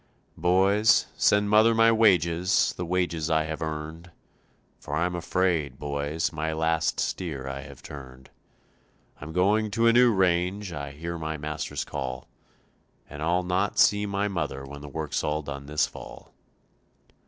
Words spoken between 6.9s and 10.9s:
steer I have turned. I'm going to a new range, I